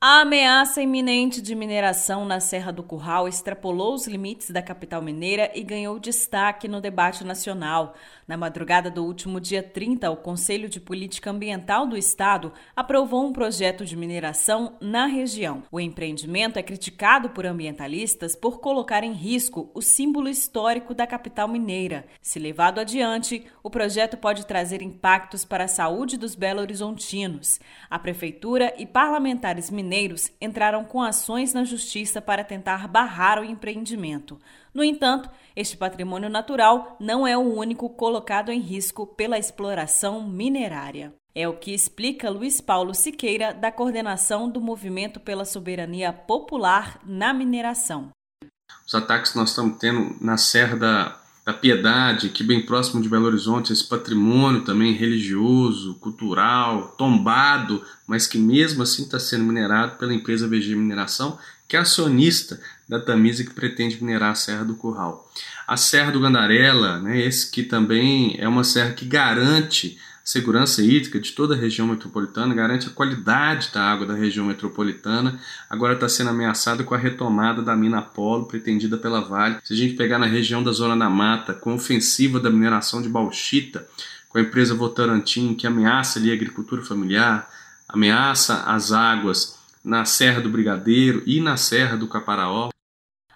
A 0.00 0.20
ameaça 0.20 0.80
iminente 0.80 1.42
de 1.42 1.56
mineração 1.56 2.24
na 2.24 2.38
Serra 2.38 2.70
do 2.70 2.84
Curral 2.84 3.26
extrapolou 3.26 3.94
os 3.94 4.06
limites 4.06 4.48
da 4.50 4.62
capital 4.62 5.02
mineira 5.02 5.50
e 5.56 5.64
ganhou 5.64 5.98
destaque 5.98 6.68
no 6.68 6.80
debate 6.80 7.24
nacional. 7.24 7.96
Na 8.24 8.36
madrugada 8.36 8.92
do 8.92 9.04
último 9.04 9.40
dia 9.40 9.60
30, 9.60 10.08
o 10.08 10.16
Conselho 10.16 10.68
de 10.68 10.78
Política 10.78 11.32
Ambiental 11.32 11.84
do 11.84 11.96
Estado 11.96 12.52
aprovou 12.76 13.26
um 13.26 13.32
projeto 13.32 13.84
de 13.84 13.96
mineração 13.96 14.76
na 14.80 15.06
região. 15.06 15.64
O 15.68 15.80
empreendimento 15.80 16.60
é 16.60 16.62
criticado 16.62 17.30
por 17.30 17.44
ambientalistas 17.44 18.36
por 18.36 18.60
colocar 18.60 19.02
em 19.02 19.14
risco 19.14 19.68
o 19.74 19.82
símbolo 19.82 20.28
histórico 20.28 20.94
da 20.94 21.08
capital 21.08 21.48
mineira. 21.48 22.06
Se 22.22 22.38
levado 22.38 22.78
adiante, 22.78 23.44
o 23.64 23.68
projeto 23.68 24.16
pode 24.16 24.46
trazer 24.46 24.80
impactos 24.80 25.44
para 25.44 25.64
a 25.64 25.68
saúde 25.68 26.16
dos 26.16 26.36
belo-horizontinos. 26.36 27.58
A 27.90 27.98
prefeitura 27.98 28.72
e 28.78 28.86
parlamentares 28.86 29.68
mineiros 29.72 29.87
mineiros 29.88 30.30
entraram 30.38 30.84
com 30.84 31.00
ações 31.00 31.54
na 31.54 31.64
justiça 31.64 32.20
para 32.20 32.44
tentar 32.44 32.86
barrar 32.86 33.40
o 33.40 33.44
empreendimento. 33.44 34.38
No 34.74 34.84
entanto, 34.84 35.30
este 35.56 35.78
patrimônio 35.78 36.28
natural 36.28 36.96
não 37.00 37.26
é 37.26 37.36
o 37.36 37.40
único 37.40 37.88
colocado 37.88 38.52
em 38.52 38.60
risco 38.60 39.06
pela 39.06 39.38
exploração 39.38 40.28
minerária. 40.28 41.14
É 41.34 41.48
o 41.48 41.56
que 41.56 41.72
explica 41.72 42.28
Luiz 42.28 42.60
Paulo 42.60 42.94
Siqueira, 42.94 43.54
da 43.54 43.72
coordenação 43.72 44.50
do 44.50 44.60
Movimento 44.60 45.18
pela 45.18 45.44
Soberania 45.44 46.12
Popular 46.12 47.00
na 47.04 47.32
Mineração. 47.32 48.10
Os 48.86 48.94
ataques 48.94 49.32
que 49.32 49.38
nós 49.38 49.50
estamos 49.50 49.78
tendo 49.78 50.16
na 50.20 50.36
Serra 50.36 50.76
da 50.76 51.20
da 51.48 51.54
Piedade, 51.54 52.28
que 52.28 52.44
bem 52.44 52.60
próximo 52.60 53.00
de 53.00 53.08
Belo 53.08 53.24
Horizonte, 53.24 53.72
esse 53.72 53.88
patrimônio 53.88 54.64
também 54.64 54.92
religioso, 54.92 55.94
cultural, 55.94 56.94
tombado, 56.98 57.82
mas 58.06 58.26
que 58.26 58.36
mesmo 58.36 58.82
assim 58.82 59.04
está 59.04 59.18
sendo 59.18 59.44
minerado 59.44 59.96
pela 59.96 60.12
empresa 60.12 60.46
VG 60.46 60.76
Mineração, 60.76 61.38
que 61.66 61.74
é 61.74 61.80
acionista 61.80 62.60
da 62.86 63.00
Tamisa 63.00 63.44
que 63.44 63.54
pretende 63.54 63.96
minerar 63.96 64.32
a 64.32 64.34
Serra 64.34 64.62
do 64.62 64.74
Curral. 64.74 65.26
A 65.66 65.74
Serra 65.78 66.12
do 66.12 66.20
Gandarela, 66.20 66.98
né, 66.98 67.18
esse 67.18 67.50
que 67.50 67.62
também 67.62 68.36
é 68.38 68.46
uma 68.46 68.62
serra 68.62 68.92
que 68.92 69.06
garante 69.06 69.96
segurança 70.28 70.82
hídrica 70.82 71.18
de 71.18 71.32
toda 71.32 71.54
a 71.54 71.56
região 71.56 71.86
metropolitana, 71.86 72.54
garante 72.54 72.86
a 72.86 72.90
qualidade 72.90 73.70
da 73.72 73.80
água 73.82 74.06
da 74.06 74.12
região 74.12 74.44
metropolitana, 74.44 75.40
agora 75.70 75.94
está 75.94 76.06
sendo 76.06 76.28
ameaçada 76.28 76.84
com 76.84 76.94
a 76.94 76.98
retomada 76.98 77.62
da 77.62 77.74
mina 77.74 78.00
Apolo, 78.00 78.44
pretendida 78.44 78.98
pela 78.98 79.22
Vale. 79.22 79.56
Se 79.64 79.72
a 79.72 79.76
gente 79.76 79.94
pegar 79.94 80.18
na 80.18 80.26
região 80.26 80.62
da 80.62 80.70
Zona 80.70 80.94
da 80.94 81.08
Mata, 81.08 81.54
com 81.54 81.70
a 81.70 81.74
ofensiva 81.76 82.38
da 82.38 82.50
mineração 82.50 83.00
de 83.00 83.08
bauxita, 83.08 83.88
com 84.28 84.36
a 84.36 84.42
empresa 84.42 84.74
Votorantim, 84.74 85.54
que 85.54 85.66
ameaça 85.66 86.18
ali 86.18 86.30
a 86.30 86.34
agricultura 86.34 86.82
familiar, 86.82 87.48
ameaça 87.88 88.64
as 88.64 88.92
águas 88.92 89.58
na 89.82 90.04
Serra 90.04 90.42
do 90.42 90.50
Brigadeiro 90.50 91.22
e 91.24 91.40
na 91.40 91.56
Serra 91.56 91.96
do 91.96 92.06
Caparaó, 92.06 92.68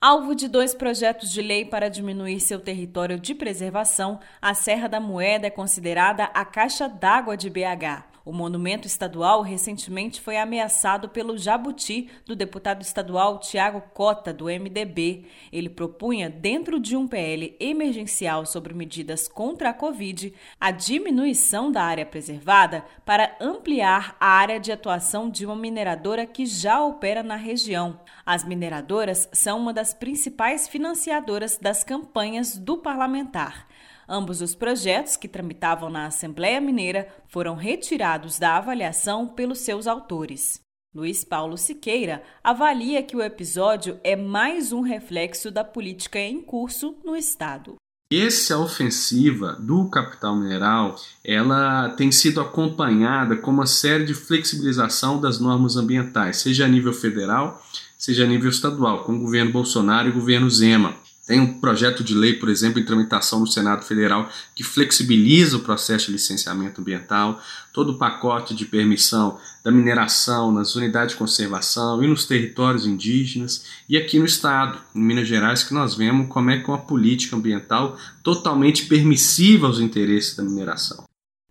Alvo 0.00 0.32
de 0.32 0.46
dois 0.46 0.74
projetos 0.74 1.28
de 1.28 1.42
lei 1.42 1.64
para 1.64 1.90
diminuir 1.90 2.38
seu 2.38 2.60
território 2.60 3.18
de 3.18 3.34
preservação, 3.34 4.20
a 4.40 4.54
Serra 4.54 4.88
da 4.88 5.00
Moeda 5.00 5.48
é 5.48 5.50
considerada 5.50 6.26
a 6.26 6.44
caixa 6.44 6.88
d'água 6.88 7.36
de 7.36 7.50
BH. 7.50 8.04
O 8.28 8.32
monumento 8.34 8.86
estadual 8.86 9.40
recentemente 9.40 10.20
foi 10.20 10.36
ameaçado 10.36 11.08
pelo 11.08 11.38
jabuti 11.38 12.10
do 12.26 12.36
deputado 12.36 12.82
estadual 12.82 13.38
Tiago 13.38 13.80
Cota, 13.94 14.34
do 14.34 14.50
MDB. 14.50 15.24
Ele 15.50 15.70
propunha, 15.70 16.28
dentro 16.28 16.78
de 16.78 16.94
um 16.94 17.08
PL 17.08 17.56
emergencial 17.58 18.44
sobre 18.44 18.74
medidas 18.74 19.28
contra 19.28 19.70
a 19.70 19.72
Covid, 19.72 20.34
a 20.60 20.70
diminuição 20.70 21.72
da 21.72 21.82
área 21.82 22.04
preservada 22.04 22.84
para 23.02 23.34
ampliar 23.40 24.14
a 24.20 24.26
área 24.26 24.60
de 24.60 24.70
atuação 24.70 25.30
de 25.30 25.46
uma 25.46 25.56
mineradora 25.56 26.26
que 26.26 26.44
já 26.44 26.84
opera 26.84 27.22
na 27.22 27.36
região. 27.36 27.98
As 28.26 28.44
mineradoras 28.44 29.26
são 29.32 29.58
uma 29.58 29.72
das 29.72 29.94
principais 29.94 30.68
financiadoras 30.68 31.56
das 31.56 31.82
campanhas 31.82 32.58
do 32.58 32.76
parlamentar. 32.76 33.66
Ambos 34.08 34.40
os 34.40 34.54
projetos 34.54 35.16
que 35.18 35.28
tramitavam 35.28 35.90
na 35.90 36.06
Assembleia 36.06 36.62
Mineira 36.62 37.08
foram 37.26 37.54
retirados 37.54 38.38
da 38.38 38.56
avaliação 38.56 39.28
pelos 39.28 39.58
seus 39.58 39.86
autores. 39.86 40.60
Luiz 40.94 41.22
Paulo 41.22 41.58
Siqueira 41.58 42.22
avalia 42.42 43.02
que 43.02 43.14
o 43.14 43.20
episódio 43.20 44.00
é 44.02 44.16
mais 44.16 44.72
um 44.72 44.80
reflexo 44.80 45.50
da 45.50 45.62
política 45.62 46.18
em 46.18 46.40
curso 46.40 46.96
no 47.04 47.14
Estado. 47.14 47.74
Essa 48.10 48.58
ofensiva 48.58 49.52
do 49.60 49.90
capital 49.90 50.34
mineral, 50.34 50.96
ela 51.22 51.90
tem 51.90 52.10
sido 52.10 52.40
acompanhada 52.40 53.36
com 53.36 53.50
uma 53.50 53.66
série 53.66 54.06
de 54.06 54.14
flexibilização 54.14 55.20
das 55.20 55.38
normas 55.38 55.76
ambientais, 55.76 56.38
seja 56.38 56.64
a 56.64 56.68
nível 56.68 56.94
federal, 56.94 57.62
seja 57.98 58.24
a 58.24 58.26
nível 58.26 58.48
estadual, 58.48 59.04
com 59.04 59.12
o 59.12 59.20
governo 59.20 59.52
Bolsonaro 59.52 60.08
e 60.08 60.12
o 60.12 60.14
governo 60.14 60.48
Zema. 60.48 60.94
Tem 61.28 61.38
um 61.38 61.60
projeto 61.60 62.02
de 62.02 62.14
lei, 62.14 62.32
por 62.32 62.48
exemplo, 62.48 62.80
em 62.80 62.84
tramitação 62.86 63.40
no 63.40 63.46
Senado 63.46 63.84
Federal 63.84 64.30
que 64.54 64.64
flexibiliza 64.64 65.58
o 65.58 65.60
processo 65.60 66.06
de 66.06 66.12
licenciamento 66.12 66.80
ambiental, 66.80 67.38
todo 67.70 67.92
o 67.92 67.98
pacote 67.98 68.54
de 68.54 68.64
permissão 68.64 69.38
da 69.62 69.70
mineração 69.70 70.50
nas 70.50 70.74
unidades 70.74 71.12
de 71.12 71.18
conservação 71.18 72.02
e 72.02 72.06
nos 72.06 72.24
territórios 72.24 72.86
indígenas, 72.86 73.66
e 73.86 73.98
aqui 73.98 74.18
no 74.18 74.24
estado, 74.24 74.78
em 74.94 75.00
Minas 75.00 75.28
Gerais, 75.28 75.62
que 75.62 75.74
nós 75.74 75.94
vemos 75.94 76.28
como 76.28 76.48
é 76.48 76.60
que 76.60 76.68
uma 76.68 76.78
política 76.78 77.36
ambiental 77.36 77.98
totalmente 78.22 78.86
permissiva 78.86 79.66
aos 79.66 79.80
interesses 79.80 80.34
da 80.34 80.42
mineração. 80.42 81.04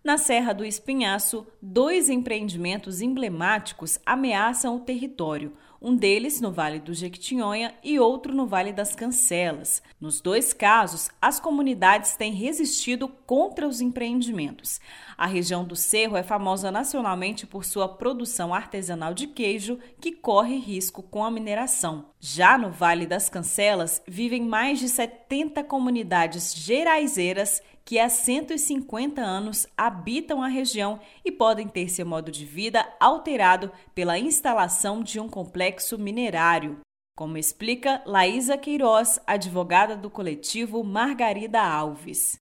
Na 0.04 0.18
Serra 0.18 0.52
do 0.52 0.64
Espinhaço, 0.64 1.46
dois 1.62 2.08
empreendimentos 2.08 3.00
emblemáticos 3.00 4.00
ameaçam 4.04 4.74
o 4.74 4.80
território 4.80 5.52
um 5.80 5.94
deles 5.94 6.40
no 6.40 6.50
Vale 6.50 6.80
do 6.80 6.92
Jequitinhonha 6.92 7.74
e 7.82 8.00
outro 8.00 8.34
no 8.34 8.46
Vale 8.46 8.72
das 8.72 8.94
Cancelas. 8.94 9.82
Nos 10.00 10.20
dois 10.20 10.52
casos, 10.52 11.08
as 11.22 11.38
comunidades 11.38 12.16
têm 12.16 12.32
resistido 12.32 13.08
contra 13.08 13.66
os 13.66 13.80
empreendimentos. 13.80 14.80
A 15.16 15.26
região 15.26 15.64
do 15.64 15.76
Cerro 15.76 16.16
é 16.16 16.22
famosa 16.22 16.70
nacionalmente 16.70 17.46
por 17.46 17.64
sua 17.64 17.88
produção 17.88 18.52
artesanal 18.52 19.14
de 19.14 19.26
queijo, 19.26 19.78
que 20.00 20.12
corre 20.12 20.56
risco 20.56 21.02
com 21.02 21.24
a 21.24 21.30
mineração. 21.30 22.06
Já 22.20 22.58
no 22.58 22.70
Vale 22.70 23.06
das 23.06 23.28
Cancelas, 23.28 24.02
vivem 24.06 24.42
mais 24.42 24.78
de 24.80 24.88
70 24.88 25.62
comunidades 25.64 26.54
geraizeiras 26.54 27.62
que 27.88 27.98
há 27.98 28.06
150 28.06 29.22
anos 29.22 29.66
habitam 29.74 30.42
a 30.42 30.46
região 30.46 31.00
e 31.24 31.32
podem 31.32 31.66
ter 31.66 31.88
seu 31.88 32.04
modo 32.04 32.30
de 32.30 32.44
vida 32.44 32.86
alterado 33.00 33.72
pela 33.94 34.18
instalação 34.18 35.02
de 35.02 35.18
um 35.18 35.26
complexo 35.26 35.96
minerário. 35.96 36.80
Como 37.16 37.38
explica 37.38 38.02
Laísa 38.04 38.58
Queiroz, 38.58 39.18
advogada 39.26 39.96
do 39.96 40.10
coletivo 40.10 40.84
Margarida 40.84 41.62
Alves. 41.62 42.36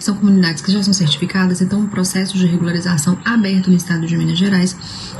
São 0.00 0.16
comunidades 0.16 0.62
que 0.62 0.72
já 0.72 0.82
são 0.82 0.94
certificadas, 0.94 1.60
então 1.60 1.80
um 1.80 1.90
processo 1.90 2.38
de 2.38 2.46
regularização 2.46 3.20
aberto 3.26 3.68
no 3.68 3.76
estado 3.76 4.06
de 4.06 4.16
Minas 4.16 4.38
Gerais 4.38 4.74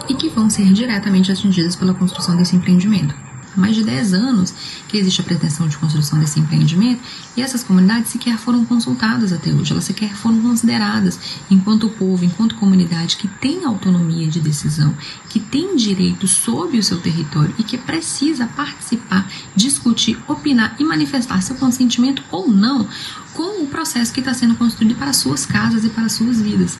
e 0.08 0.14
que 0.14 0.30
vão 0.30 0.48
ser 0.48 0.72
diretamente 0.72 1.30
atingidas 1.30 1.76
pela 1.76 1.92
construção 1.92 2.38
desse 2.38 2.56
empreendimento 2.56 3.27
mais 3.58 3.74
de 3.74 3.82
10 3.82 4.14
anos 4.14 4.54
que 4.88 4.96
existe 4.96 5.20
a 5.20 5.24
pretensão 5.24 5.68
de 5.68 5.76
construção 5.76 6.18
desse 6.18 6.38
empreendimento 6.40 7.02
e 7.36 7.42
essas 7.42 7.62
comunidades 7.62 8.10
sequer 8.10 8.38
foram 8.38 8.64
consultadas 8.64 9.32
até 9.32 9.50
hoje, 9.50 9.72
elas 9.72 9.84
sequer 9.84 10.14
foram 10.14 10.40
consideradas 10.40 11.18
enquanto 11.50 11.88
povo, 11.90 12.24
enquanto 12.24 12.54
comunidade 12.56 13.16
que 13.16 13.28
tem 13.28 13.64
autonomia 13.64 14.28
de 14.28 14.40
decisão, 14.40 14.94
que 15.28 15.40
tem 15.40 15.76
direito 15.76 16.26
sobre 16.26 16.78
o 16.78 16.82
seu 16.82 17.00
território 17.00 17.54
e 17.58 17.64
que 17.64 17.76
precisa 17.76 18.46
participar, 18.46 19.30
discutir, 19.54 20.18
opinar 20.26 20.76
e 20.78 20.84
manifestar 20.84 21.42
seu 21.42 21.56
consentimento 21.56 22.22
ou 22.30 22.48
não 22.48 22.86
com 23.34 23.62
o 23.62 23.68
processo 23.68 24.12
que 24.12 24.20
está 24.20 24.34
sendo 24.34 24.56
construído 24.56 24.96
para 24.96 25.12
suas 25.12 25.46
casas 25.46 25.84
e 25.84 25.90
para 25.90 26.08
suas 26.08 26.40
vidas. 26.40 26.76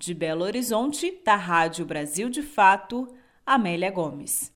De 0.00 0.14
Belo 0.14 0.42
Horizonte, 0.42 1.12
da 1.24 1.36
Rádio 1.36 1.84
Brasil 1.86 2.28
de 2.28 2.42
Fato, 2.42 3.06
Amélia 3.46 3.90
Gomes. 3.90 4.50